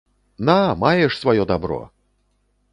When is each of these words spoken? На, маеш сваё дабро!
На, 0.47 0.55
маеш 0.83 1.19
сваё 1.21 1.43
дабро! 1.53 1.81